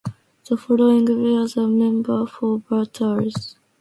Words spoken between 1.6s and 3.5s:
members for Berthier.